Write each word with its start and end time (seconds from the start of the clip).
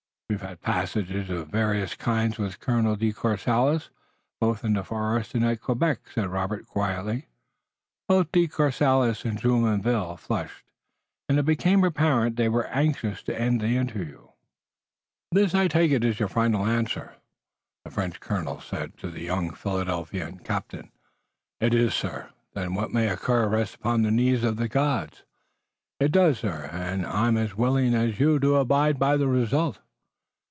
"We've 0.31 0.39
had 0.41 0.61
passages 0.61 1.29
of 1.29 1.49
various 1.49 1.93
kinds 1.93 2.37
with 2.39 2.61
Colonel 2.61 2.95
de 2.95 3.11
Courcelles, 3.11 3.89
both 4.39 4.63
in 4.63 4.71
the 4.75 4.83
forest 4.85 5.35
and 5.35 5.43
at 5.43 5.59
Quebec," 5.59 6.07
said 6.15 6.29
Robert, 6.29 6.65
quietly. 6.65 7.27
Both 8.07 8.31
De 8.31 8.47
Courcelles 8.47 9.25
and 9.25 9.37
Jumonville 9.41 10.15
flushed, 10.17 10.63
and 11.27 11.37
it 11.37 11.43
became 11.43 11.83
apparent 11.83 12.37
that 12.37 12.43
they 12.43 12.47
were 12.47 12.67
anxious 12.67 13.21
to 13.23 13.37
end 13.37 13.59
the 13.59 13.75
interview. 13.75 14.29
"This, 15.33 15.53
I 15.53 15.67
take 15.67 15.91
it, 15.91 16.05
is 16.05 16.17
your 16.21 16.29
final 16.29 16.65
answer," 16.65 17.17
the 17.83 17.91
French 17.91 18.21
Colonel 18.21 18.61
said 18.61 18.97
to 18.99 19.11
the 19.11 19.23
young 19.23 19.49
Philadelphia 19.53 20.31
captain. 20.45 20.93
"It 21.59 21.73
is, 21.73 21.93
sir." 21.93 22.29
"Then 22.53 22.73
what 22.73 22.93
may 22.93 23.09
occur 23.09 23.49
rests 23.49 23.75
upon 23.75 24.03
the 24.03 24.11
knees 24.11 24.45
of 24.45 24.55
the 24.55 24.69
gods." 24.69 25.23
"It 25.99 26.13
does, 26.13 26.39
sir, 26.39 26.69
and 26.71 27.05
I'm 27.05 27.35
as 27.35 27.57
willing 27.57 27.93
as 27.93 28.17
you 28.17 28.39
to 28.39 28.55
abide 28.55 28.97
by 28.97 29.17
the 29.17 29.27
result." 29.27 29.79